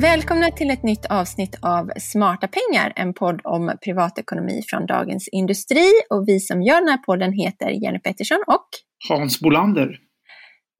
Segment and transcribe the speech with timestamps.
[0.00, 5.92] Välkomna till ett nytt avsnitt av Smarta pengar, en podd om privatekonomi från Dagens Industri.
[6.10, 8.66] Och vi som gör den här podden heter Jenny Pettersson och
[9.08, 9.98] Hans Bolander.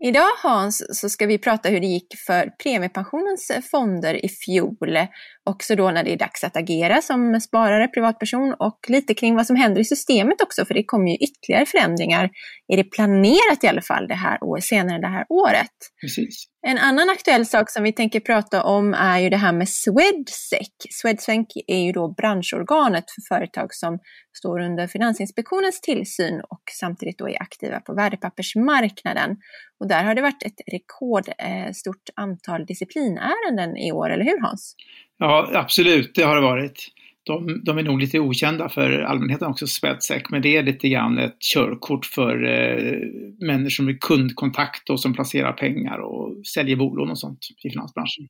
[0.04, 4.98] Idag Hans så ska vi prata hur det gick för premiepensionens fonder i fjol.
[5.44, 9.46] Också då när det är dags att agera som sparare, privatperson och lite kring vad
[9.46, 12.30] som händer i systemet också för det kommer ju ytterligare förändringar.
[12.68, 15.76] Är det planerat i alla fall det här år, senare det här året?
[16.00, 16.46] Precis.
[16.66, 20.68] En annan aktuell sak som vi tänker prata om är ju det här med Swedsec.
[20.90, 23.98] Swedsec är ju då branschorganet för företag som
[24.36, 29.36] står under Finansinspektionens tillsyn och samtidigt då är aktiva på värdepappersmarknaden.
[29.80, 34.74] Och där har det varit ett rekordstort antal disciplinärenden i år, eller hur Hans?
[35.22, 36.88] Ja, absolut, det har det varit.
[37.22, 41.18] De, de, är nog lite okända för allmänheten också, Swedsec, men det är lite grann
[41.18, 42.98] ett körkort för eh,
[43.46, 48.28] människor med kundkontakt och som placerar pengar och säljer bolån och sånt i finansbranschen.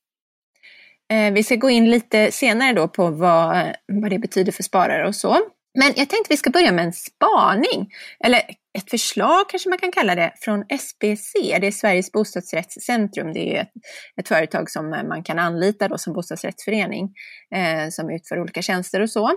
[1.12, 4.62] Eh, vi ska gå in lite senare då på vad, eh, vad det betyder för
[4.62, 5.36] sparare och så.
[5.78, 7.88] Men jag tänkte vi ska börja med en spaning,
[8.24, 8.38] eller
[8.78, 11.32] ett förslag kanske man kan kalla det, från SBC.
[11.60, 13.32] Det är Sveriges bostadsrättscentrum.
[13.32, 13.72] Det är ett,
[14.20, 17.12] ett företag som man kan anlita då som bostadsrättsförening
[17.54, 19.28] eh, som utför olika tjänster och så.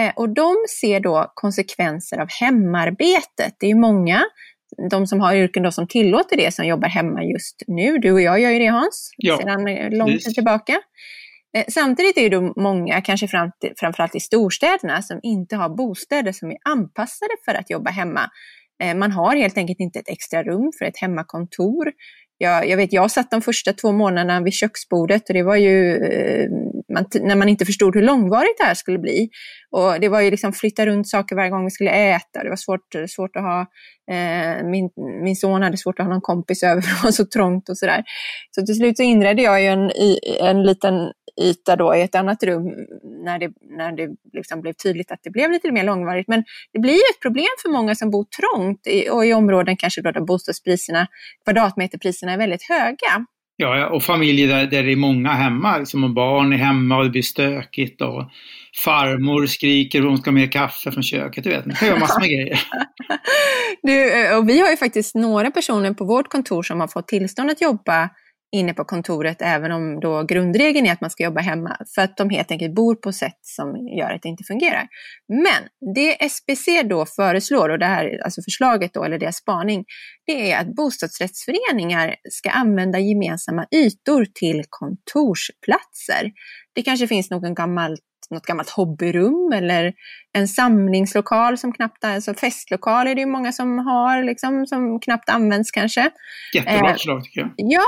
[0.00, 3.56] Eh, och de ser då konsekvenser av hemarbetet.
[3.58, 4.24] Det är många
[4.90, 7.98] de som har yrken då som tillåter det, som jobbar hemma just nu.
[7.98, 9.64] Du och jag gör ju det Hans, ja, sedan
[9.98, 10.80] lång tid tillbaka.
[11.56, 13.28] Eh, samtidigt är det många, kanske
[13.80, 18.30] framförallt i storstäderna, som inte har bostäder som är anpassade för att jobba hemma.
[18.82, 21.92] Eh, man har helt enkelt inte ett extra rum för ett hemmakontor.
[22.38, 25.96] Jag, jag vet, jag satt de första två månaderna vid köksbordet och det var ju
[25.96, 26.48] eh,
[26.94, 29.28] man, när man inte förstod hur långvarigt det här skulle bli.
[29.70, 32.42] Och det var ju liksom flytta runt saker varje gång vi skulle äta.
[32.42, 33.60] Det var svårt, svårt att ha,
[34.10, 34.90] eh, min,
[35.22, 37.78] min son hade svårt att ha någon kompis över för det var så trångt och
[37.78, 38.04] sådär.
[38.50, 39.90] Så till slut så inredde jag ju en,
[40.40, 42.64] en liten yta då i ett annat rum
[43.24, 46.28] när det, när det liksom blev tydligt att det blev lite mer långvarigt.
[46.28, 50.02] Men det blir ett problem för många som bor trångt i, och i områden kanske
[50.02, 51.06] då där bostadspriserna,
[51.44, 53.26] kvadratmeterpriserna är väldigt höga.
[53.56, 57.04] Ja, och familjer där, där det är många hemma, liksom, och barn är hemma och
[57.04, 58.30] det blir stökigt och
[58.84, 61.44] farmor skriker och hon ska ha mer kaffe från köket.
[61.44, 62.60] Du vet, man kan göra massor med grejer.
[63.82, 67.50] Du, och vi har ju faktiskt några personer på vårt kontor som har fått tillstånd
[67.50, 68.10] att jobba
[68.54, 72.16] inne på kontoret även om då grundregeln är att man ska jobba hemma för att
[72.16, 74.88] de helt enkelt bor på sätt som gör att det inte fungerar.
[75.28, 79.84] Men det SBC då föreslår, och det här alltså förslaget då, eller deras spaning,
[80.26, 86.32] det är att bostadsrättsföreningar ska använda gemensamma ytor till kontorsplatser.
[86.74, 88.00] Det kanske finns någon gammalt
[88.30, 89.92] något gammalt hobbyrum eller
[90.36, 95.28] en samlingslokal som knappt, alltså festlokal är det ju många som har, liksom, som knappt
[95.28, 96.10] används kanske.
[96.54, 97.50] Jättebra eh, förslag tycker jag.
[97.56, 97.82] Ja,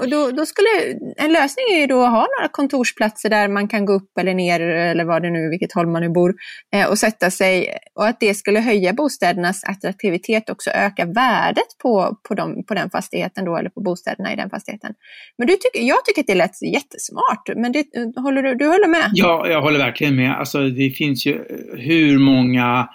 [0.00, 0.68] och då, då, skulle,
[1.16, 4.34] en lösning är ju då att ha några kontorsplatser där man kan gå upp eller
[4.34, 6.34] ner eller vad det nu, vilket håll man nu bor,
[6.74, 7.78] eh, och sätta sig.
[7.94, 12.90] Och att det skulle höja bostädernas attraktivitet, också öka värdet på, på, dem, på den
[12.90, 14.94] fastigheten då, eller på bostäderna i den fastigheten.
[15.38, 17.84] Men du tycker, jag tycker att det lät jättesmart, men det,
[18.16, 19.10] håller du, du håller med?
[19.12, 20.38] Ja, jag håller verkligen med.
[20.38, 21.44] Alltså det finns ju
[21.76, 22.88] hur många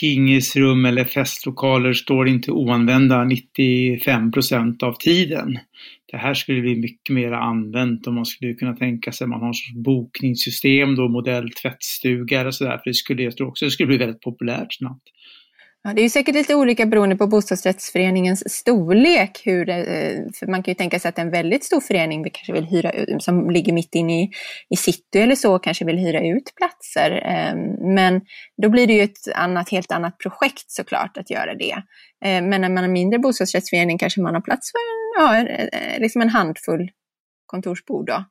[0.00, 5.58] pingisrum eller festlokaler står inte oanvända 95 procent av tiden.
[6.12, 9.40] Det här skulle bli mycket mer använt och man skulle kunna tänka sig att man
[9.40, 12.78] har ett bokningssystem då, modell tvättstuga och sådär.
[12.78, 15.08] För det skulle, jag tror också det skulle bli väldigt populärt snabbt.
[15.84, 19.42] Ja, det är säkert lite olika beroende på bostadsrättsföreningens storlek.
[19.44, 22.52] Hur det, eh, för man kan ju tänka sig att en väldigt stor förening kanske
[22.52, 24.30] vill hyra ut, som ligger mitt inne i,
[24.70, 27.22] i city eller så, kanske vill hyra ut platser.
[27.24, 28.20] Ehm, men
[28.62, 31.82] då blir det ju ett annat, helt annat projekt såklart att göra det.
[32.24, 34.78] Ehm, men när man har mindre bostadsrättsförening kanske man har plats för
[35.22, 35.46] ja,
[35.98, 36.90] liksom en handfull
[37.46, 38.06] kontorsbord.
[38.06, 38.24] Då.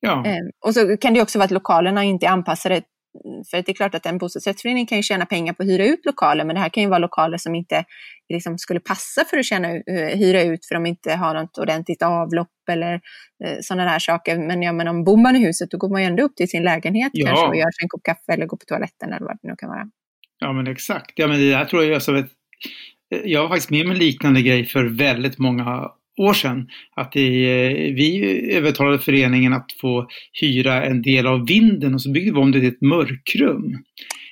[0.00, 0.26] Ja.
[0.26, 2.82] Ehm, och så kan det också vara att lokalerna inte är anpassade
[3.50, 6.06] för det är klart att en bostadsrättsförening kan ju tjäna pengar på att hyra ut
[6.06, 7.84] lokaler, men det här kan ju vara lokaler som inte
[8.28, 12.02] liksom skulle passa för att tjäna, eh, hyra ut för de inte har något ordentligt
[12.02, 12.94] avlopp eller
[13.44, 14.38] eh, sådana där saker.
[14.38, 16.48] Men ja, men om bor man i huset då går man ju ändå upp till
[16.48, 17.26] sin lägenhet ja.
[17.26, 19.54] kanske och gör sig en kopp kaffe eller går på toaletten eller vad det nu
[19.58, 19.90] kan vara.
[20.38, 21.12] Ja men exakt.
[21.14, 22.24] Ja men det här tror jag alltså,
[23.08, 27.20] jag har faktiskt med mig en liknande grej för väldigt många år sedan att det,
[27.96, 28.20] vi
[28.52, 30.08] övertalade föreningen att få
[30.40, 33.78] hyra en del av vinden och så byggde vi om det till ett mörkrum.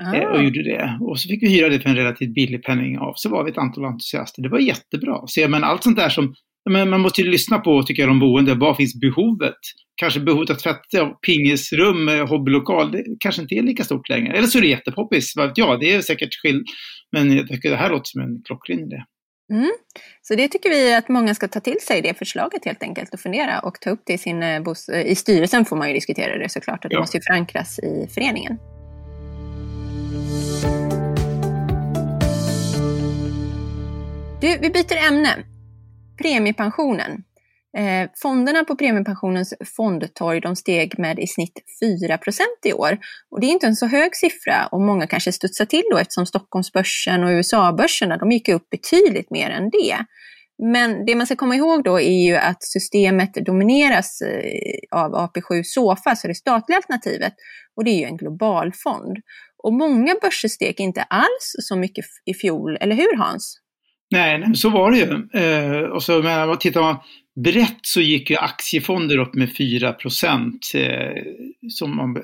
[0.03, 0.29] Ah.
[0.29, 0.99] Och gjorde det.
[1.01, 3.13] Och så fick vi hyra det för en relativt billig penning av.
[3.17, 4.43] Så var vi ett antal entusiaster.
[4.43, 5.21] Det var jättebra.
[5.27, 6.35] Så men allt sånt där som
[6.71, 8.55] men man måste ju lyssna på, tycker jag, de boende.
[8.55, 9.59] Vad finns behovet?
[9.97, 14.37] Kanske behovet av tvätta, pingisrum, hobbylokal, det kanske inte är lika stort längre.
[14.37, 16.65] Eller så är det jättepoppis, vad vet jag, det är säkert skill.
[17.13, 19.05] Men jag tycker det här låter som en klockren idé.
[19.51, 19.73] Mm.
[20.23, 23.21] Så det tycker vi att många ska ta till sig, det förslaget helt enkelt och
[23.21, 24.63] fundera och ta upp det i, sin, eh,
[24.93, 27.01] eh, i styrelsen får man ju diskutera det såklart, och det ja.
[27.01, 28.59] måste ju förankras i föreningen.
[34.41, 35.37] Du, vi byter ämne.
[36.23, 37.25] Premiepensionen.
[37.77, 42.99] Eh, fonderna på premiepensionens fondtorg de steg med i snitt 4% i år.
[43.31, 46.27] Och det är inte en så hög siffra och många kanske studsar till då eftersom
[46.27, 49.97] Stockholmsbörsen och USA-börserna de gick upp betydligt mer än det.
[50.63, 55.63] Men det man ska komma ihåg då är ju att systemet domineras eh, av AP7
[55.65, 57.33] Sofa, så det statliga alternativet,
[57.77, 59.17] och det är ju en global fond.
[59.63, 63.61] Och många börser steg inte alls så mycket i fjol, eller hur Hans?
[64.11, 65.41] Nej, nej så var det ju.
[65.41, 66.97] Eh, och så men, tittar man
[67.35, 71.23] brett så gick ju aktiefonder upp med 4 procent eh,
[71.69, 72.17] som man,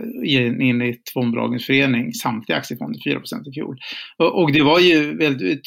[0.60, 3.78] enligt Fondbolagens förening, samtliga aktiefonder 4 procent i fjol.
[4.18, 5.18] Och, och, det var ju,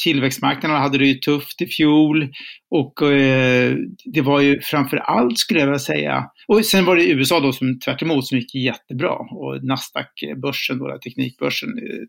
[0.04, 2.30] tillväxtmarknaderna hade det ju tufft i fjol.
[2.70, 3.76] Och eh,
[4.06, 7.52] det var ju framför allt skulle jag vilja säga, och sen var det USA då
[7.52, 9.12] som tvärt emot som gick jättebra.
[9.12, 12.06] Och Nasdaq-börsen, då, teknikbörsen, eh,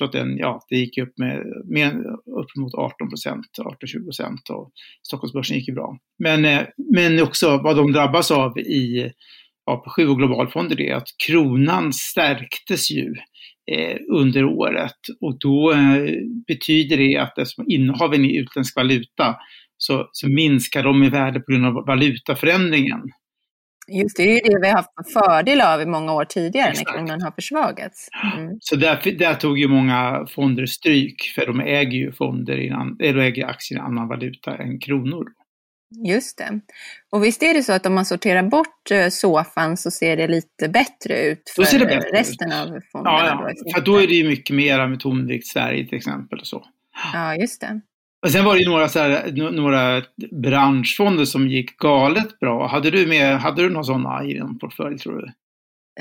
[0.00, 1.92] tror att den, ja, det gick upp med, mer,
[2.40, 4.70] upp mot 18 procent, 18-20 procent och
[5.06, 5.98] Stockholmsbörsen gick ju bra.
[6.18, 6.62] Men, eh,
[6.94, 9.12] men också vad de drabbas av i
[9.70, 13.14] AP7 och globalfonder är att kronan stärktes ju
[13.72, 16.12] eh, under året och då eh,
[16.46, 19.36] betyder det att eftersom innehaven i utländsk valuta
[19.76, 23.00] så, så minskar de i värde på grund av valutaförändringen.
[23.90, 26.70] Just det, det är ju det vi har haft fördel av i många år tidigare
[26.70, 26.90] Exakt.
[26.90, 28.08] när kronan har försvagats.
[28.36, 28.56] Mm.
[28.60, 33.18] Så där, där tog ju många fonder stryk för de äger ju fonder innan, eller
[33.18, 35.26] äger aktier i annan valuta än kronor.
[36.06, 36.60] Just det.
[37.10, 40.28] Och visst är det så att om man sorterar bort eh, sofan så ser det
[40.28, 41.62] lite bättre ut för
[42.12, 42.54] resten ut.
[42.54, 43.16] av fonderna?
[43.16, 43.74] Ja, ja.
[43.74, 46.64] för då är det ju mycket mera med tonvikt Sverige till exempel och så.
[47.12, 47.80] Ja, just det.
[48.22, 52.66] Och sen var det ju några, så här, några branschfonder som gick galet bra.
[52.66, 55.32] Hade du, med, hade du några sådana i din portfölj tror du?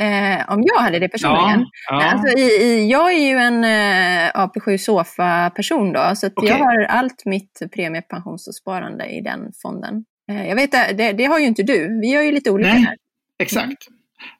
[0.03, 1.59] Eh, om jag hade det personligen?
[1.89, 2.11] Ja, ja.
[2.11, 6.49] Alltså, i, i, jag är ju en eh, AP7 Sofa-person då, så okay.
[6.49, 10.05] jag har allt mitt premiepensionssparande i den fonden.
[10.31, 11.99] Eh, jag vet, det, det har ju inte du.
[12.01, 12.95] Vi har ju lite olika Nej, här.
[13.39, 13.87] Exakt.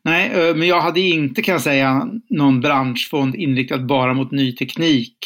[0.04, 5.18] Nej, men jag hade inte kan jag säga någon branschfond inriktad bara mot ny teknik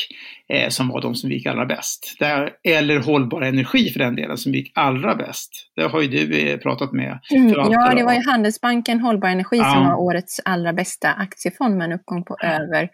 [0.50, 2.16] eh, som var de som gick allra bäst.
[2.20, 5.72] Där, eller hållbar energi för den delen som gick allra bäst.
[5.76, 7.20] Det har ju du eh, pratat med.
[7.32, 9.74] Mm, ja, det var ju Handelsbanken Hållbar Energi ja.
[9.74, 12.48] som var årets allra bästa aktiefond med en uppgång på ja.
[12.48, 12.90] över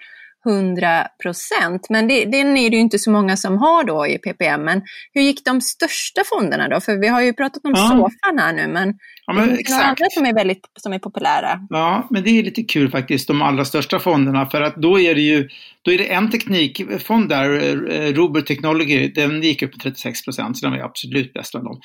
[0.46, 1.88] 100 procent.
[1.90, 4.64] Men det, den är det ju inte så många som har då i PPM.
[4.64, 4.82] Men
[5.14, 6.82] hur gick de största fonderna då?
[6.82, 7.90] För vi har ju pratat om ja.
[7.90, 8.94] Sofan här nu, men,
[9.26, 11.68] ja, men det finns några andra som är, väldigt, som är populära.
[11.70, 14.46] Ja, men det är lite kul faktiskt, de allra största fonderna.
[14.46, 15.50] För att då är det ju
[15.90, 17.50] då är det en teknikfond där,
[17.92, 21.64] eh, Robert Technology, den gick upp med 36 procent, så den var absolut bäst av
[21.64, 21.82] dem.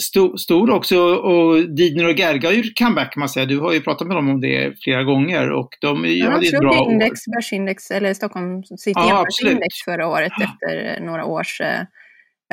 [0.00, 3.46] Stor, stor också, och Didner och Gerga har gjort comeback kan man säga.
[3.46, 6.60] Du har ju pratat med dem om det flera gånger och de ja, hade ett
[6.60, 7.36] bra index, år.
[7.36, 10.44] Börsindex, eller Stockholm City ja, Börsindex förra året ja.
[10.44, 11.80] efter några års eh,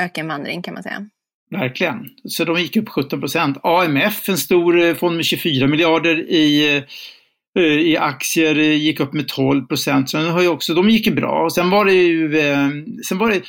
[0.02, 1.06] ökenvandring kan man säga.
[1.52, 2.06] Verkligen.
[2.24, 3.58] Så de gick upp 17 procent.
[3.64, 6.84] AMF, en stor eh, fond med 24 miljarder i Eh,
[7.60, 10.10] Eh, i aktier eh, gick upp med 12 procent.
[10.10, 11.44] Så har ju också, de gick ju bra.
[11.44, 12.70] Och sen var det ju, eh,
[13.08, 13.42] sen var det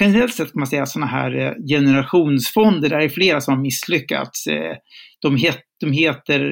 [0.00, 4.46] generellt sett kan man säga sådana här generationsfonder, där det är flera som har misslyckats.
[5.24, 6.42] De, het, de heter,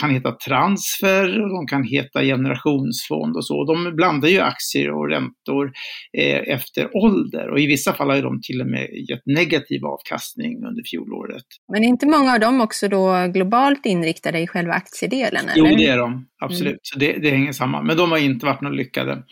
[0.00, 3.64] kan heta transfer och de kan heta generationsfond och så.
[3.64, 5.72] De blandar ju aktier och räntor
[6.18, 10.52] eh, efter ålder och i vissa fall har de till och med gett negativ avkastning
[10.56, 11.44] under fjolåret.
[11.72, 15.48] Men är inte många av dem också då globalt inriktade i själva aktiedelen?
[15.48, 15.70] Eller?
[15.70, 16.26] Jo, det är de.
[16.44, 16.70] Absolut.
[16.70, 16.78] Mm.
[16.82, 17.86] Så det, det, hänger samman.
[17.86, 19.22] Men de har inte varit några lyckade.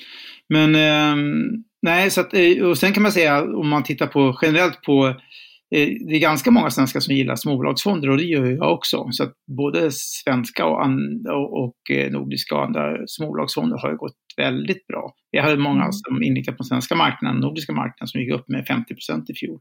[0.48, 1.16] Men eh,
[1.82, 5.06] nej, så att, eh, och sen kan man säga om man tittar på generellt på
[5.06, 5.16] Eh,
[5.70, 9.08] det är ganska många svenskar som gillar småbolagsfonder och det gör jag också.
[9.10, 10.80] Så att både svenska och,
[11.28, 15.14] och, och eh, nordiska och andra småbolagsfonder har ju gått väldigt bra.
[15.30, 15.92] Vi hade många mm.
[15.92, 19.60] som inriktade på svenska marknaden, nordiska marknaden, som gick upp med 50 procent i fjol.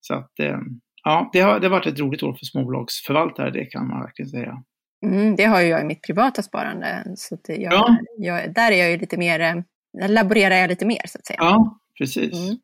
[0.00, 0.58] Så att eh,
[1.04, 4.28] ja, det har, det har varit ett roligt år för småbolagsförvaltare, det kan man verkligen
[4.28, 4.62] säga.
[5.06, 7.04] Mm, det har ju jag i mitt privata sparande.
[7.16, 7.96] Så jag, ja.
[8.18, 11.38] jag, där är jag ju lite mer, där laborerar jag lite mer så att säga.
[11.40, 12.48] Ja, precis.
[12.48, 12.58] Mm.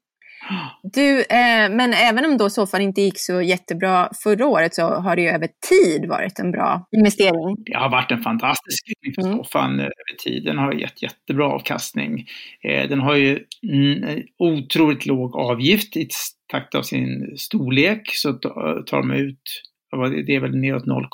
[0.83, 5.17] Du, eh, men även om då soffan inte gick så jättebra förra året så har
[5.17, 7.57] det ju över tid varit en bra investering.
[7.65, 9.45] Det har varit en fantastisk utveckling för mm.
[9.45, 9.81] soffan mm.
[9.81, 10.45] över tid.
[10.45, 12.27] Den har gett jättebra avkastning.
[12.65, 16.09] Eh, den har ju mm, otroligt låg avgift i
[16.53, 19.68] takt av sin storlek så tar de ut
[20.27, 21.09] det är väl neråt 0,12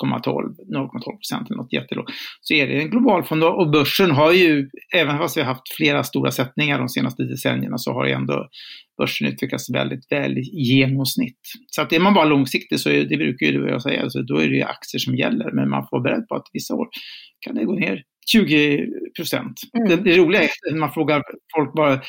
[0.75, 2.09] 0,12 procent eller något jättelågt.
[2.41, 5.73] Så är det en global fond och börsen har ju, även fast vi har haft
[5.77, 8.47] flera stora sättningar de senaste decennierna, så har ändå
[8.97, 11.39] börsen utvecklats väldigt väl i genomsnitt.
[11.67, 14.09] Så att är man bara långsiktig så är det brukar ju du och jag säga,
[14.09, 16.75] så då är det aktier som gäller, men man får vara beredd på att vissa
[16.75, 16.87] år
[17.45, 19.61] kan det gå ner 20 procent.
[19.77, 19.89] Mm.
[19.89, 21.23] Det, det, roliga är när man frågar
[21.55, 22.01] folk bara,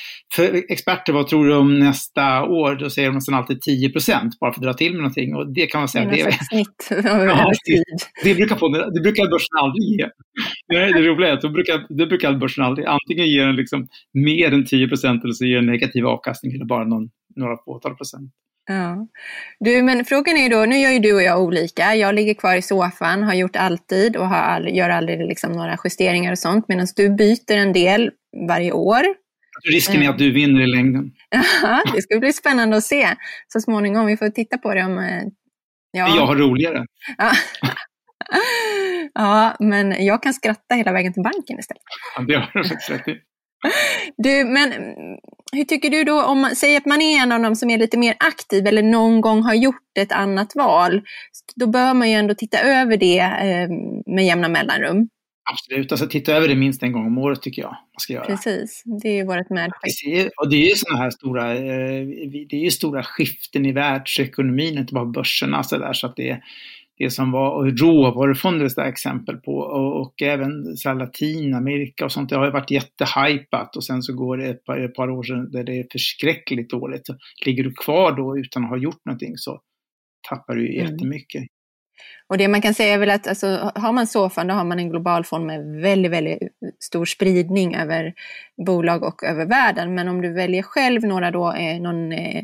[0.69, 2.75] experter, vad tror du om nästa år?
[2.75, 5.37] Då säger de nästan alltid 10 procent, bara för att dra till med någonting.
[5.37, 7.83] Och det kan man säga, det, är snitt ja, det,
[8.25, 10.09] det, brukar få, det brukar börsen aldrig ge.
[10.69, 14.53] Det, det roliga är att brukar, det brukar börsen aldrig, antingen ge den liksom mer
[14.53, 18.31] än 10 procent eller så ger den negativ avkastning eller bara någon, några fåtal procent.
[18.67, 19.07] Ja.
[19.61, 21.95] Du, men frågan är ju då, nu gör ju du och jag olika.
[21.95, 25.79] Jag ligger kvar i soffan, har gjort alltid och har all, gör aldrig liksom några
[25.85, 26.69] justeringar och sånt.
[26.69, 28.11] Medan du byter en del
[28.49, 29.03] varje år.
[29.73, 31.13] Risken är att du vinner i längden.
[31.63, 33.09] Ja, det ska bli spännande att se
[33.49, 34.07] så småningom.
[34.07, 34.99] Vi får titta på det om...
[34.99, 35.23] Eh,
[35.91, 36.17] ja.
[36.17, 36.87] Jag har roligare.
[37.19, 37.33] Ja.
[39.15, 41.83] ja, men jag kan skratta hela vägen till banken istället.
[42.17, 43.21] Ja, det har du faktiskt rätt i.
[44.17, 44.73] Du, men
[45.53, 47.79] hur tycker du då om man säger att man är en av dem som är
[47.79, 51.03] lite mer aktiv eller någon gång har gjort ett annat val.
[51.57, 53.69] Då bör man ju ändå titta över det eh,
[54.15, 55.09] med jämna mellanrum.
[55.51, 58.25] Absolut, alltså titta över det minst en gång om året tycker jag man ska göra.
[58.25, 60.33] Precis, det är ju vårt medskick.
[60.37, 62.07] Och det är ju sådana här stora, eh,
[62.49, 66.31] det är ju stora skiften i världsekonomin, inte bara börserna så där, så att det
[66.31, 66.43] är
[66.99, 72.29] det som var råvarufonder ett exempel på och, och även så Latinamerika och sånt.
[72.29, 75.23] Det har ju varit jättehypat och sen så går det ett par, ett par år
[75.23, 77.07] sedan där det är förskräckligt dåligt.
[77.07, 79.61] Så ligger du kvar då utan att ha gjort någonting så
[80.29, 80.93] tappar du ju mm.
[80.93, 81.45] jättemycket.
[82.29, 84.79] Och det man kan säga är väl att alltså, har man SOFAN då har man
[84.79, 86.39] en global fond med väldigt, väldigt
[86.81, 88.15] stor spridning över
[88.67, 89.95] bolag och över världen.
[89.95, 92.43] Men om du väljer själv några då, eh, någon Eh,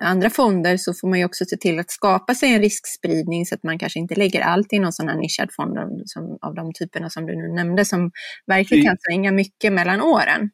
[0.00, 3.54] andra fonder så får man ju också se till att skapa sig en riskspridning så
[3.54, 6.72] att man kanske inte lägger allt i någon sån här nischad fond som, av de
[6.72, 8.10] typerna som du nu nämnde som
[8.46, 10.50] verkligen kan svänga mycket mellan åren.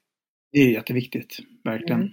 [0.52, 2.00] Det är jätteviktigt, verkligen.
[2.00, 2.12] Mm.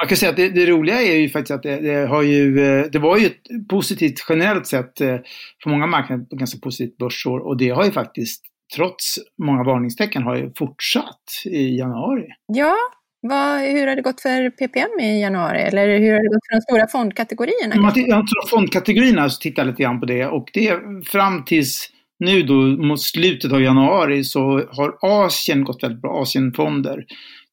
[0.00, 2.60] Man kan säga att det, det, roliga är ju faktiskt att det, det, har ju,
[2.60, 5.16] eh, det var ju ett positivt generellt sett eh,
[5.62, 8.42] för många marknader, ganska positivt börsår och det har ju faktiskt
[8.76, 12.26] trots många varningstecken har ju fortsatt i januari.
[12.46, 12.76] Ja,
[13.20, 15.58] vad, hur har det gått för PPM i januari?
[15.58, 17.76] Eller hur har det gått för de stora fondkategorierna?
[17.76, 22.54] Man tittar fondkategorierna så tittar lite grann på det och det fram tills nu då
[22.54, 27.04] mot slutet av januari så har Asien gått väldigt bra, Asienfonder.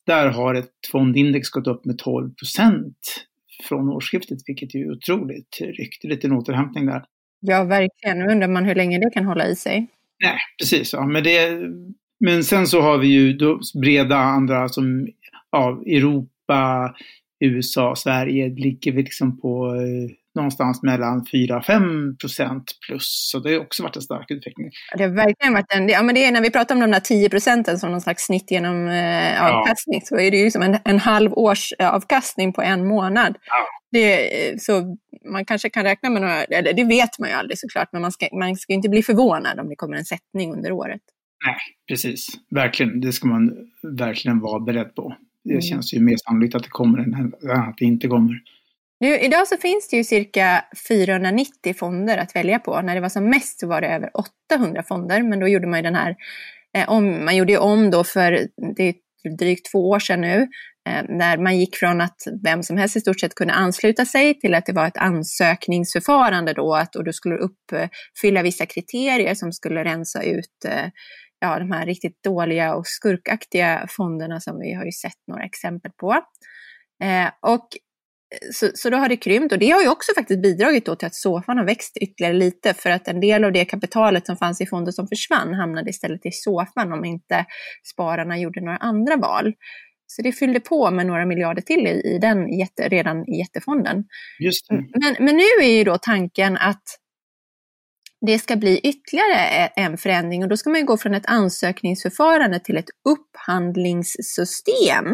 [0.05, 2.97] Där har ett fondindex gått upp med 12 procent
[3.67, 7.03] från årsskiftet, vilket är otroligt ryckte lite återhämtning där.
[7.39, 8.19] Ja, verkligen.
[8.19, 9.88] Nu undrar man hur länge det kan hålla i sig.
[10.24, 10.93] Nej, precis.
[10.93, 11.05] Ja.
[11.05, 11.59] Men, det,
[12.19, 13.38] men sen så har vi ju
[13.81, 15.07] breda andra som
[15.51, 16.93] ja, Europa,
[17.39, 23.29] USA, Sverige ligger vi liksom på eh, någonstans mellan 4-5 procent plus.
[23.31, 24.71] Så det har också varit en stark utveckling.
[24.97, 26.99] Det har verkligen varit en, ja men det är när vi pratar om de där
[26.99, 30.05] 10 procenten som någon slags snitt genom eh, avkastning ja.
[30.05, 33.37] så är det ju som en, en halv års eh, avkastning på en månad.
[33.45, 33.67] Ja.
[33.91, 34.97] Det, eh, så
[35.31, 38.11] man kanske kan räkna med några, eller det vet man ju aldrig såklart, men man
[38.11, 41.01] ska, man ska inte bli förvånad om det kommer en sättning under året.
[41.45, 41.55] Nej,
[41.87, 42.27] precis.
[42.49, 43.01] Verkligen.
[43.01, 43.51] Det ska man
[43.97, 45.15] verkligen vara beredd på.
[45.47, 45.61] Det mm.
[45.61, 48.41] känns ju mer sannolikt att det kommer än att det inte kommer.
[48.99, 52.81] Nu, idag så finns det ju cirka 490 fonder att välja på.
[52.81, 54.09] När det var som mest så var det över
[54.53, 56.15] 800 fonder, men då gjorde man ju den här,
[56.77, 58.93] eh, om, man gjorde ju om då för det är
[59.37, 60.47] drygt två år sedan nu,
[60.89, 64.39] eh, när man gick från att vem som helst i stort sett kunde ansluta sig
[64.39, 69.51] till att det var ett ansökningsförfarande då, att, och du skulle uppfylla vissa kriterier som
[69.51, 70.89] skulle rensa ut eh,
[71.39, 75.91] ja, de här riktigt dåliga och skurkaktiga fonderna som vi har ju sett några exempel
[75.91, 76.12] på.
[77.03, 77.67] Eh, och
[78.53, 81.06] så, så då har det krympt och det har ju också faktiskt bidragit då till
[81.06, 84.62] att SOFAN har växt ytterligare lite för att en del av det kapitalet som fanns
[84.62, 87.46] i fonder som försvann hamnade istället i SOFAN om inte
[87.94, 89.53] spararna gjorde några andra val.
[90.08, 94.03] Så det fyllde på med några miljarder till i, i den jätte, redan i jättefonden.
[94.94, 95.00] Det.
[95.00, 96.84] Men, men nu är ju då tanken att
[98.25, 102.59] det ska bli ytterligare e-, en förändring och då ska man gå från ett ansökningsförfarande
[102.59, 105.05] till ett upphandlingssystem.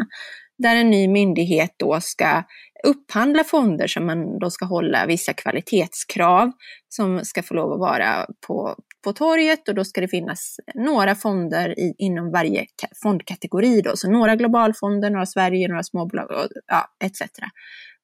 [0.58, 2.44] där en ny myndighet då ska
[2.88, 6.52] upphandla fonder som man då ska hålla vissa kvalitetskrav
[6.90, 11.16] som ska få lov att vara på, på torget och då ska det finnas några
[11.16, 12.66] fonder i, inom varje
[13.04, 17.22] fondkategori då, så några globalfonder, några Sverige, några småbolag och ja, etc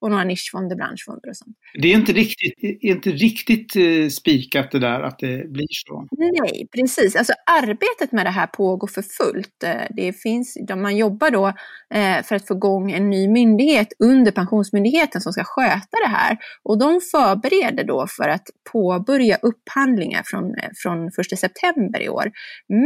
[0.02, 1.58] och några nischfonder, branschfonder och sånt.
[1.82, 6.08] Det är inte riktigt, inte riktigt eh, spikat det där att det blir så.
[6.18, 7.16] Nej, precis.
[7.16, 9.64] Alltså arbetet med det här pågår för fullt.
[9.64, 11.48] Eh, det finns, man jobbar då
[11.94, 16.38] eh, för att få igång en ny myndighet under Pensionsmyndigheten som ska sköta det här.
[16.64, 22.32] Och de förbereder då för att påbörja upphandlingar från, från 1 september i år.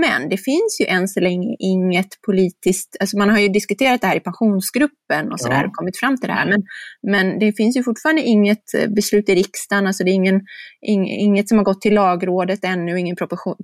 [0.01, 4.07] Men det finns ju än så länge inget politiskt, alltså man har ju diskuterat det
[4.07, 5.67] här i pensionsgruppen och sådär ja.
[5.67, 6.45] och kommit fram till det här.
[6.49, 6.63] Men
[7.11, 10.41] men det finns ju fortfarande inget eh, beslut i riksdagen, alltså det är ingen,
[10.81, 13.15] inget som har gått till lagrådet ännu, ingen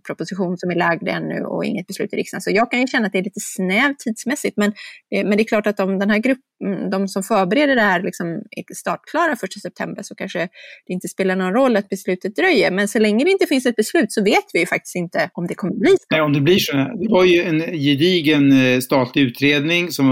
[0.07, 2.41] proposition som är lagd ännu och inget beslut i riksdagen.
[2.41, 4.73] Så jag kan ju känna att det är lite snävt tidsmässigt, men,
[5.15, 7.81] eh, men det är klart att om den här gruppen, mm, de som förbereder det
[7.81, 10.39] här liksom är startklara 1 september så kanske
[10.87, 12.71] det inte spelar någon roll att beslutet dröjer.
[12.71, 15.47] Men så länge det inte finns ett beslut så vet vi ju faktiskt inte om
[15.47, 16.05] det kommer bli så.
[16.11, 16.77] Nej, om det blir så.
[16.77, 20.09] Det var ju en gedigen eh, statlig utredning som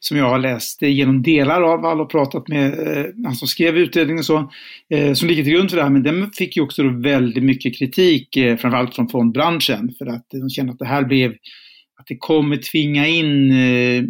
[0.00, 3.76] som jag har läst genom delar av Wall och pratat med eh, han som skrev
[3.76, 4.50] utredningen och så,
[4.94, 5.90] eh, som ligger till grund för det här.
[5.90, 10.26] Men den fick ju också då väldigt mycket kritik, eh, framförallt från fondbranschen, för att
[10.30, 11.32] de kände att det här blev
[12.00, 14.02] att det kommer tvinga in, eh,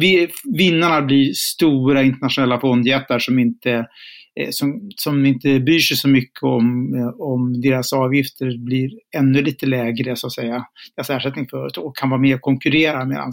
[0.00, 3.86] det, vinnarna blir stora internationella fondjättar som inte
[4.40, 9.42] eh, som, som inte bryr sig så mycket om, eh, om deras avgifter blir ännu
[9.42, 10.64] lite lägre så att säga,
[10.96, 13.32] deras ersättning för och kan vara med och konkurrera medan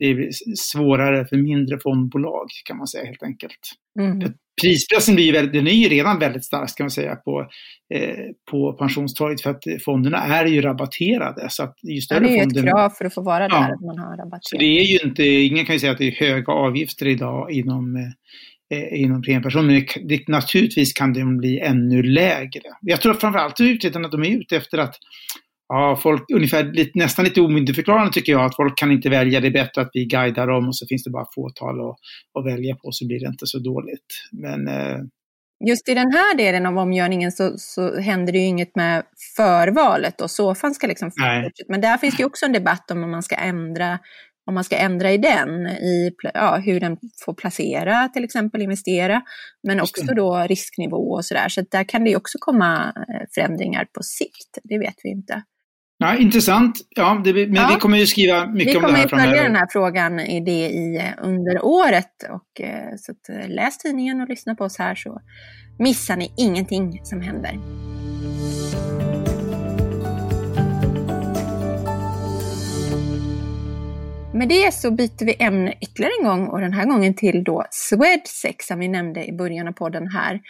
[0.00, 3.58] det är svårare för mindre fondbolag kan man säga helt enkelt.
[4.00, 4.32] Mm.
[4.62, 7.40] Prispressen blir väldigt, den är ju redan väldigt stark kan man säga på,
[7.94, 8.14] eh,
[8.50, 11.46] på pensionstorget för att fonderna är ju rabatterade.
[11.50, 13.48] Så att ju större ja, det är ju fonden, ett krav för att få vara
[13.48, 14.44] där, ja, att man har rabatterat.
[14.44, 17.50] Så det är ju inte, ingen kan ju säga att det är höga avgifter idag
[17.50, 19.66] inom eh, inom premiepension.
[19.66, 22.62] Men det, det, naturligtvis kan de bli ännu lägre.
[22.80, 24.94] Jag tror framförallt att utredarna de är ute efter att
[25.70, 29.46] ja, folk, ungefär lite, nästan lite omyndigförklarande tycker jag, att folk kan inte välja, det
[29.46, 31.96] är bättre att vi guidar dem och så finns det bara fåtal att,
[32.38, 34.28] att välja på så blir det inte så dåligt.
[34.32, 34.98] Men, eh...
[35.68, 39.02] Just i den här delen av omgörningen så, så händer det ju inget med
[39.36, 41.10] förvalet och SOFAN ska liksom
[41.68, 43.98] Men där finns det ju också en debatt om om man ska ändra
[44.46, 49.22] om man ska ändra i den, i ja, hur den får placera, till exempel investera,
[49.62, 51.48] men också då risknivå och sådär.
[51.48, 55.42] Så där kan det ju också komma eh, förändringar på sikt, det vet vi inte.
[56.02, 56.78] Ja, intressant.
[56.96, 57.70] Ja, det, men ja.
[57.74, 59.04] vi kommer ju skriva mycket om det här framöver.
[59.04, 62.10] Vi kommer följa den här frågan i det i, eh, under året.
[62.30, 65.20] Och, eh, så att, eh, läs tidningen och lyssna på oss här så
[65.78, 67.58] missar ni ingenting som händer.
[74.34, 77.64] Med det så byter vi ämne ytterligare en gång och den här gången till då
[77.70, 80.40] Swedsex som vi nämnde i början av podden här.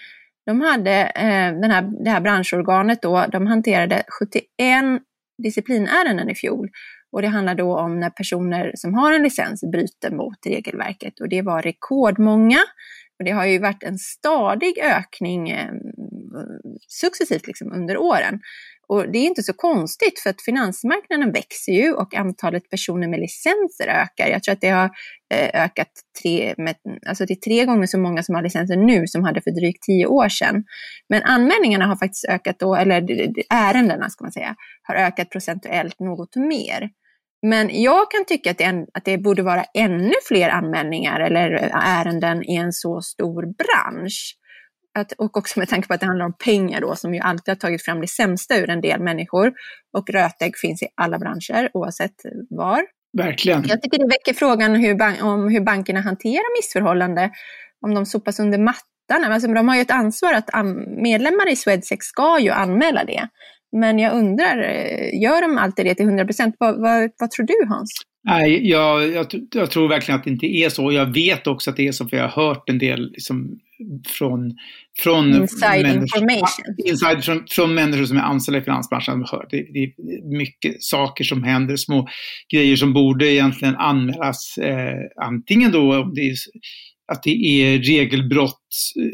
[0.46, 5.02] De hade eh, den här, det här branschorganet då, de hanterade 71
[5.42, 6.70] disciplinärenden i fjol.
[7.12, 11.28] Och det handlar då om när personer som har en licens bryter mot regelverket och
[11.28, 12.60] det var rekordmånga.
[13.18, 15.72] Och det har ju varit en stadig ökning eh,
[16.88, 18.40] successivt liksom under åren.
[18.90, 23.20] Och det är inte så konstigt för att finansmarknaden växer ju och antalet personer med
[23.20, 24.28] licenser ökar.
[24.28, 24.90] Jag tror att det har
[25.34, 25.90] eh, ökat
[26.22, 26.74] tre, med,
[27.06, 29.82] alltså det är tre gånger så många som har licenser nu som hade för drygt
[29.82, 30.64] tio år sedan.
[31.08, 33.02] Men anmälningarna har faktiskt ökat då, eller
[33.50, 36.90] ärendena ska man säga, har ökat procentuellt något mer.
[37.46, 41.98] Men jag kan tycka att det, att det borde vara ännu fler anmälningar eller eh,
[42.00, 44.39] ärenden i en så stor bransch
[45.00, 47.52] att, och också med tanke på att det handlar om pengar då, som ju alltid
[47.52, 49.52] har tagit fram det sämsta ur en del människor.
[49.98, 52.14] Och rötägg finns i alla branscher, oavsett
[52.50, 52.82] var.
[53.12, 53.64] Verkligen.
[53.68, 57.30] Jag tycker det väcker frågan hur om hur bankerna hanterar missförhållande,
[57.86, 59.32] om de sopas under mattan.
[59.32, 60.50] Alltså, de har ju ett ansvar att
[61.02, 63.28] medlemmar i Swedsex ska ju anmäla det.
[63.72, 66.56] Men jag undrar, eh, gör de alltid det till 100 procent?
[66.58, 67.90] Vad, vad, vad, tror du Hans?
[68.24, 70.92] Nej, jag, jag, jag, tror verkligen att det inte är så.
[70.92, 73.58] Jag vet också att det är så, för jag har hört en del liksom,
[74.18, 74.56] från,
[74.98, 76.64] från, inside information.
[76.86, 79.26] Inside, från, från människor som är anställda i finansbranschen.
[79.50, 79.92] Det är
[80.38, 82.08] mycket saker som händer, små
[82.52, 84.58] grejer som borde egentligen anmälas.
[84.58, 86.34] Eh, antingen då om det är,
[87.12, 88.62] att det är regelbrott
[88.96, 89.12] eh,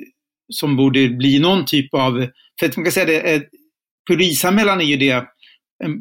[0.52, 2.26] som borde bli någon typ av,
[2.60, 3.42] för att man kan säga det, eh,
[4.08, 5.24] polisanmälan är ju det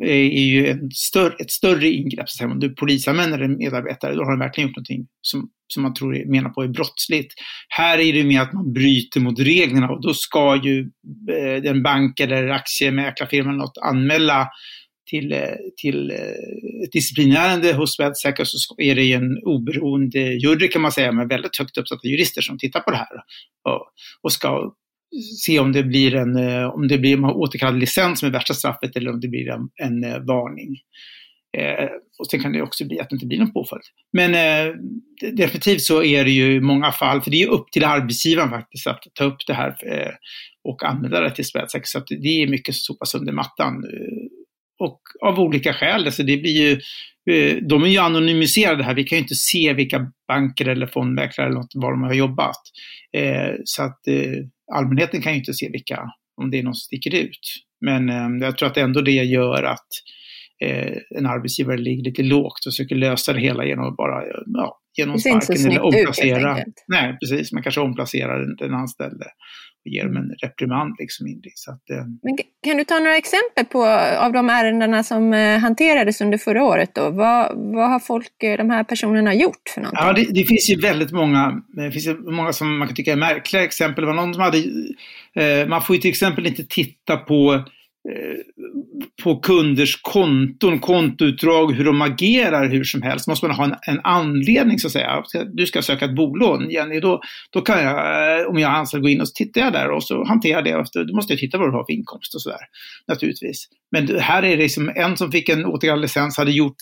[0.04, 2.30] är ju en större, ett större ingrepp.
[2.30, 5.94] Så om du polisanmäler en medarbetare, då har de verkligen gjort någonting som, som man
[5.94, 7.34] tror menar på är brottsligt.
[7.70, 10.80] Här är det mer att man bryter mot reglerna och då ska ju
[11.32, 14.48] eh, en bank eller aktiemäklarfirma eller något anmäla
[15.10, 15.40] till, eh,
[15.78, 21.12] till eh, ett disciplinärende hos Swedsäker så är det en oberoende jury kan man säga
[21.12, 23.16] med väldigt högt uppsatta jurister som tittar på det här
[23.70, 23.88] och,
[24.22, 24.74] och ska
[25.46, 28.54] se om det blir en, eh, om det blir en återkallad licens som är värsta
[28.54, 30.78] straffet eller om det blir en, en eh, varning.
[31.58, 31.90] Eh,
[32.20, 33.84] och sen kan det också bli att det inte blir någon påföljd.
[34.14, 34.74] Men eh,
[35.34, 38.88] definitivt så är det ju i många fall, för det är upp till arbetsgivaren faktiskt
[38.88, 40.14] att ta upp det här eh,
[40.64, 41.88] och använda det till sprätsäck.
[41.88, 43.74] Så att det är mycket som sopas under mattan.
[43.74, 44.35] Eh,
[44.82, 46.72] Eh, och av olika skäl, alltså det blir ju,
[47.36, 51.48] eh, de är ju anonymiserade här, vi kan ju inte se vilka banker eller fondmäklare
[51.48, 52.62] eller något, var de har jobbat.
[53.18, 54.00] Eh, så att
[54.74, 56.04] allmänheten kan ju inte se vilka,
[56.42, 57.40] om det är någon som sticker ut.
[57.86, 58.08] Men
[58.42, 59.88] jag tror att ändå det gör att
[60.64, 64.80] eh, en arbetsgivare ligger lite lågt och försöker lösa det hela genom att bara ja,
[64.98, 66.60] genom sparken eller omplacera.
[66.60, 67.52] Ut, Nej, precis.
[67.52, 69.26] Man kanske omplacerar den, anställde
[69.86, 70.96] ger dem en reprimand.
[71.00, 72.06] Liksom in så att, eh.
[72.24, 73.86] Men kan du ta några exempel på,
[74.26, 76.96] av de ärendena som eh, hanterades under förra året?
[76.96, 77.10] Då?
[77.10, 80.06] Vad, vad har folk, eh, de här personerna gjort för någonting?
[80.06, 83.16] Ja, det, det finns ju väldigt många, det finns många som man kan tycka är
[83.16, 84.02] märkliga exempel.
[84.02, 84.58] Det var någon som hade,
[85.36, 87.62] eh, man får ju till exempel inte titta på Eh,
[88.14, 88.38] Eh,
[89.24, 93.28] på kunders konton, kontoutdrag, hur de agerar hur som helst.
[93.28, 95.24] måste man ha en, en anledning så att säga.
[95.54, 99.10] Du ska söka ett bolån, Jenny, då, då kan jag, eh, om jag anser gå
[99.10, 101.58] in och så tittar jag där och så hanterar det efter, då måste jag titta
[101.58, 102.66] vad du har för inkomst och sådär.
[103.08, 103.68] Naturligtvis.
[103.92, 106.82] Men här är det liksom en som fick en återkallad licens hade gjort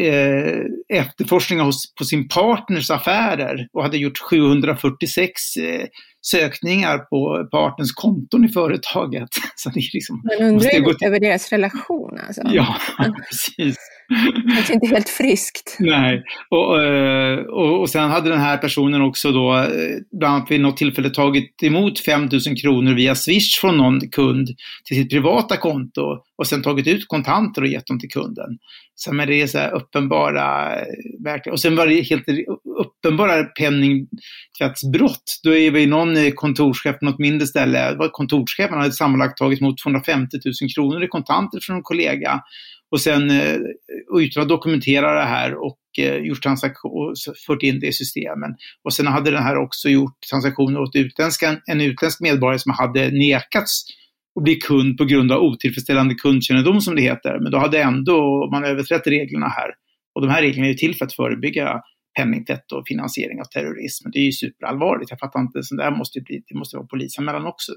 [0.00, 5.86] eh, efterforskningar hos, på sin partners affärer och hade gjort 746 eh,
[6.22, 9.28] sökningar på partners konton i företaget.
[9.56, 12.42] Så det är liksom, Man undrar ju lite över deras relation alltså.
[12.44, 12.76] Ja,
[13.30, 13.76] precis.
[14.54, 15.76] Kanske inte helt friskt.
[15.78, 19.68] Nej, och, eh, och, och sen hade den här personen också då eh,
[20.18, 24.48] bland annat vid något tillfälle tagit emot 5 000 kronor via Swish från någon kund
[24.84, 26.02] till sitt privata konto
[26.38, 28.58] och sen tagit ut kontanter och gett dem till kunden.
[28.94, 30.74] Så men det är så här uppenbara,
[31.24, 31.52] verkligen.
[31.52, 32.24] Och sen var det helt
[32.78, 35.40] uppenbara penningtvättsbrott.
[35.44, 39.78] Då är vi någon kontorschef på något mindre ställe, var kontorschefen hade sammanlagt tagit emot
[39.78, 42.42] 250 000 kronor i kontanter från en kollega
[42.90, 43.56] och sen eh,
[44.18, 47.14] utan att dokumentera det här och eh, gjort transaktioner,
[47.46, 48.54] fört in det i systemen.
[48.84, 53.10] Och sen hade den här också gjort transaktioner åt utländska, en utländsk medborgare som hade
[53.10, 53.84] nekats
[54.36, 57.38] att bli kund på grund av otillfredsställande kundkännedom som det heter.
[57.42, 59.70] Men då hade ändå man överträtt reglerna här.
[60.14, 61.80] Och de här reglerna är ju till för att förebygga
[62.20, 64.10] penningtvätt och finansiering av terrorism.
[64.12, 65.10] Det är ju superallvarligt.
[65.10, 67.72] Jag fattar inte, så där måste bli, det måste vara polisanmälan också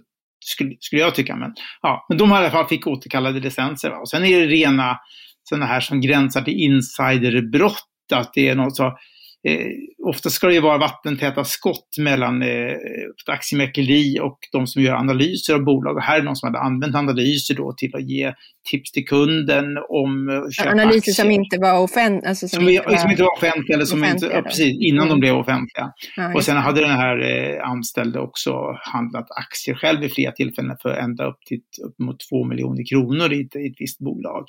[0.46, 1.36] skulle, skulle jag tycka.
[1.36, 3.90] Men, ja, men de i alla fall fick återkallade licenser.
[3.90, 3.98] Va?
[3.98, 5.00] Och sen är det rena
[5.50, 7.88] sådana här som gränsar till insiderbrott.
[8.14, 8.98] Att det är något så,
[9.48, 9.68] eh,
[10.06, 12.76] ofta ska det ju vara vattentäta skott mellan eh,
[13.28, 15.96] aktiemäkleri och de som gör analyser av bolag.
[15.96, 18.34] Och här är någon som hade använt analyser då till att ge
[18.72, 21.14] tips till kunden om eh, köpa Analyser aktier.
[21.14, 22.30] som inte var offentliga?
[22.30, 25.10] Alltså som, som, inte, som inte var offentliga, eller som inte, ja, precis, innan mm.
[25.10, 25.92] de blev offentliga.
[26.18, 28.52] Ja, och sen hade den här eh, anställde också
[28.94, 33.34] handlat aktier själv vid flera tillfällen för ända upp till upp mot två miljoner kronor
[33.34, 34.46] i ett, i ett visst bolag.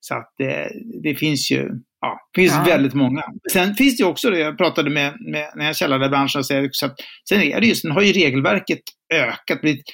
[0.00, 1.70] Så att det, det finns ju
[2.04, 2.64] ja, finns ja.
[2.64, 3.22] väldigt många.
[3.52, 6.66] Sen finns det också, det jag pratade med, med när jag källade branschen, och säger
[6.66, 6.96] också att
[7.28, 8.80] sen är det just, sen har ju regelverket
[9.14, 9.84] ökat, blivit,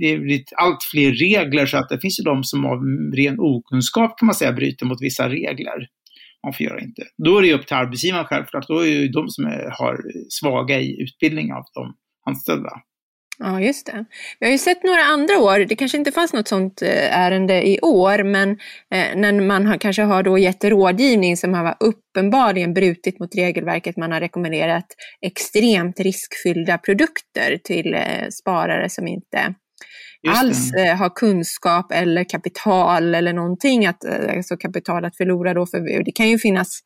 [0.00, 2.78] det har blivit allt fler regler så att det finns ju de som av
[3.16, 5.88] ren okunskap kan man säga bryter mot vissa regler.
[6.44, 7.02] Man får göra inte.
[7.24, 9.98] Då är det upp till arbetsgivaren självklart, då är det ju de som är, har
[10.28, 11.94] svaga i utbildning av de
[12.26, 12.70] anställda.
[13.38, 14.04] Ja, just det.
[14.40, 17.68] Vi har ju sett några andra år, det kanske inte fanns något sånt eh, ärende
[17.68, 22.74] i år, men eh, när man har, kanske har då gett rådgivning som har uppenbarligen
[22.74, 24.86] brutit mot regelverket, man har rekommenderat
[25.22, 29.54] extremt riskfyllda produkter till eh, sparare som inte
[30.28, 36.12] alls har kunskap eller kapital eller någonting, att, alltså kapital att förlora då, för det
[36.12, 36.80] kan ju finnas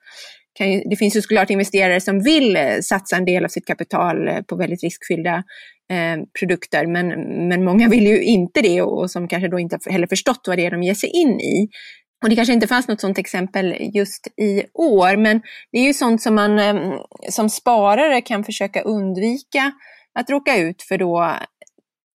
[0.61, 4.57] ju, det finns ju såklart investerare som vill satsa en del av sitt kapital på
[4.57, 5.45] väldigt riskfyllda
[5.91, 7.09] Eh, produkter, men,
[7.49, 10.59] men många vill ju inte det och, och som kanske då inte heller förstått vad
[10.59, 11.69] det är de ger sig in i.
[12.23, 15.41] Och det kanske inte fanns något sådant exempel just i år, men
[15.73, 16.93] det är ju sånt som man eh,
[17.31, 19.73] som sparare kan försöka undvika
[20.19, 21.19] att råka ut för då.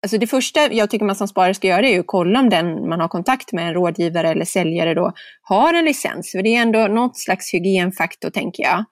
[0.02, 2.88] Alltså det första jag tycker man som sparare ska göra är att kolla om den
[2.88, 6.32] man har kontakt med, en rådgivare eller säljare då, har en licens.
[6.32, 8.84] För det är ändå något slags hygienfaktor tänker jag.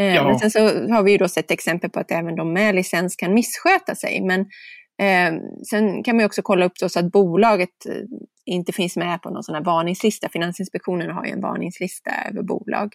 [0.00, 0.24] Eh, ja.
[0.24, 0.60] Men sen så
[0.92, 4.20] har vi ju då sett exempel på att även de med licens kan missköta sig.
[4.20, 4.40] Men
[5.02, 8.02] eh, sen kan man också kolla upp så att bolaget eh,
[8.46, 10.28] inte finns med på någon sån här varningslista.
[10.28, 12.92] Finansinspektionen har ju en varningslista över bolag.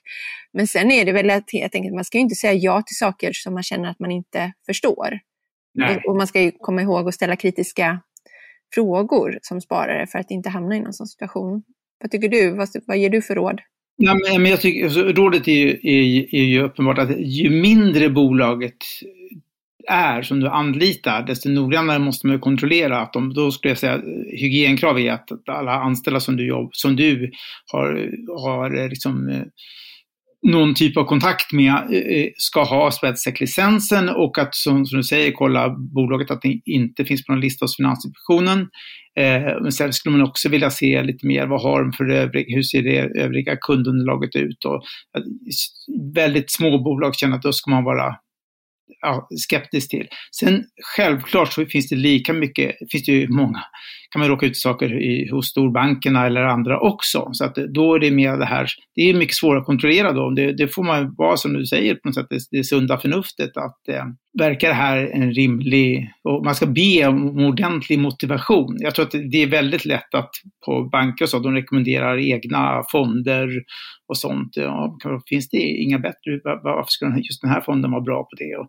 [0.54, 2.98] Men sen är det väl att jag tänker, man ska ju inte säga ja till
[2.98, 5.20] saker som man känner att man inte förstår.
[5.98, 8.02] Och, och, man ska ju komma ihåg att ställa kritiska
[8.74, 11.64] frågor som sparare för att inte hamna i någon sån situation.
[12.00, 12.52] Vad tycker du?
[12.52, 13.62] Vad, vad ger du för råd?
[13.98, 18.10] Ja, men jag tycker, alltså, rådet är ju, är, är ju uppenbart att ju mindre
[18.10, 18.78] bolaget
[19.88, 24.02] är som du anlitar, desto noggrannare måste man kontrollera att de, då skulle jag säga
[24.28, 27.32] hygienkrav är att alla anställda som du, jobb, som du
[27.72, 28.12] har,
[28.44, 29.44] har eh, liksom, eh,
[30.48, 35.32] någon typ av kontakt med eh, ska ha Swedec-licensen och att som, som, du säger
[35.32, 38.60] kolla bolaget att det inte finns på någon lista hos Finansinspektionen.
[39.20, 42.56] Eh, men sen skulle man också vilja se lite mer, vad har de för övrig,
[42.56, 44.66] hur ser det övriga kundunderlaget ut?
[44.66, 45.24] Och, eh,
[46.14, 48.16] väldigt små bolag känner att då ska man vara
[49.02, 50.08] ja, skeptisk till.
[50.40, 50.64] Sen
[50.96, 53.60] självklart så finns det lika mycket, finns det ju många,
[54.12, 57.30] kan man råka ut saker i, hos storbankerna eller andra också.
[57.32, 60.30] Så att då är det mer det här, det är mycket svårare att kontrollera då.
[60.30, 63.58] Det, det får man vara som du säger på något sätt, det, det sunda förnuftet
[63.58, 64.06] att eh,
[64.40, 68.78] verkar det här en rimlig, och man ska be om ordentlig motivation.
[68.80, 70.30] Jag tror att det är väldigt lätt att
[70.66, 73.50] på banker och så, de rekommenderar egna fonder
[74.12, 74.58] och sånt.
[74.58, 74.98] Ja,
[75.30, 78.56] finns det inga bättre, varför ska just den här fonden vara bra på det?
[78.56, 78.68] Och,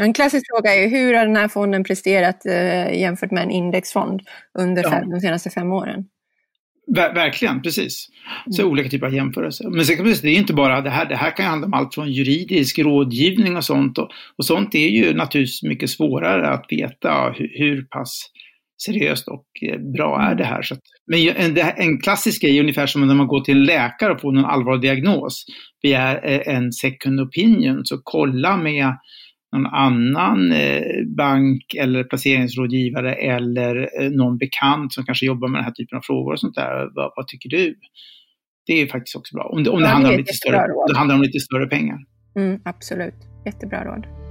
[0.00, 4.20] en klassisk fråga är hur har den här fonden presterat eh, jämfört med en indexfond
[4.58, 5.04] under ja.
[5.10, 6.04] de senaste fem åren?
[6.94, 8.08] Ver verkligen, precis.
[8.50, 8.72] Så mm.
[8.72, 9.70] olika typer av jämförelser.
[9.70, 11.66] Men sen kan man säga, det är inte bara det här, det här kan handla
[11.66, 13.98] om allt från juridisk rådgivning och sånt.
[13.98, 18.30] Och, och sånt är ju naturligtvis mycket svårare att veta hur, hur pass
[18.84, 20.62] seriöst och eh, bra är det här.
[20.62, 23.64] Så att, men en, en klassisk grej är ungefär som när man går till en
[23.64, 25.44] läkare och får någon allvarlig diagnos,
[25.82, 28.96] begär eh, en second opinion, så kolla med
[29.56, 30.82] någon annan eh,
[31.16, 36.32] bank eller placeringsrådgivare eller någon bekant som kanske jobbar med den här typen av frågor
[36.32, 36.90] och sånt där.
[36.94, 37.74] Vad, vad tycker du?
[38.66, 39.44] Det är faktiskt också bra.
[39.44, 41.98] Om det, om det, handlar, om lite större, det handlar om lite större pengar.
[42.36, 43.14] Mm, absolut.
[43.46, 44.21] Jättebra råd.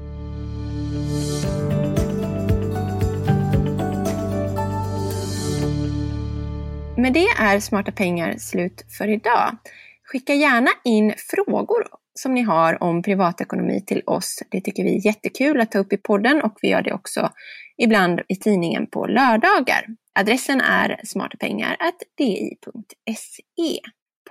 [7.01, 9.57] Med det är Smarta pengar slut för idag.
[10.03, 11.87] Skicka gärna in frågor
[12.19, 14.43] som ni har om privatekonomi till oss.
[14.51, 17.29] Det tycker vi är jättekul att ta upp i podden och vi gör det också
[17.77, 19.85] ibland i tidningen på lördagar.
[20.19, 23.79] Adressen är smartapengar.di.se.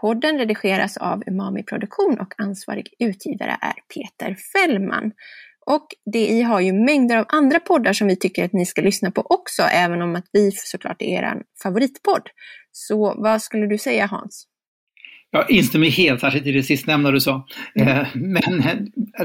[0.00, 5.12] Podden redigeras av Umami Produktion och ansvarig utgivare är Peter Fällman.
[5.70, 9.10] Och DI har ju mängder av andra poddar som vi tycker att ni ska lyssna
[9.10, 12.28] på också, även om att vi såklart är er favoritpodd.
[12.72, 14.46] Så vad skulle du säga Hans?
[15.32, 17.46] Jag instämmer helt, särskilt i det sistnämnda du sa.
[17.74, 17.88] Mm.
[17.88, 18.60] Eh, men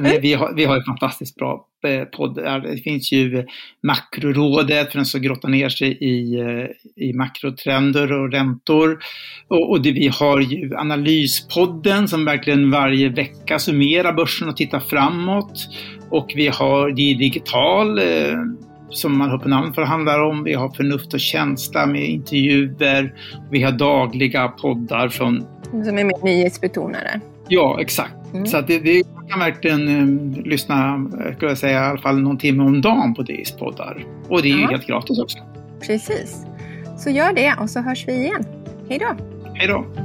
[0.06, 2.36] eh, vi har, vi har ett fantastiskt bra eh, podd.
[2.36, 3.46] Det finns ju
[3.84, 6.40] Makrorådet för den som grottar ner sig i,
[6.96, 9.00] i makrotrender och räntor.
[9.48, 14.80] Och, och det, vi har ju Analyspodden som verkligen varje vecka summerar börsen och tittar
[14.80, 15.70] framåt.
[16.10, 18.00] Och vi har Det digital
[18.90, 20.44] som man hör på namnet vad det handlar om.
[20.44, 23.14] Vi har Förnuft och känsla med intervjuer.
[23.52, 27.20] Vi har dagliga poddar från som är mer nyhetsbetonade.
[27.48, 28.16] Ja, exakt.
[28.34, 28.46] Mm.
[28.46, 32.22] Så att det, det, man kan verkligen um, lyssna, skulle jag säga, i alla fall
[32.22, 34.06] någon timme om dagen på DIs poddar.
[34.28, 35.38] Och det är ju helt gratis också.
[35.88, 36.46] Precis.
[36.98, 38.46] Så gör det och så hörs vi igen.
[38.90, 39.16] Hej då!
[39.54, 40.05] Hej då!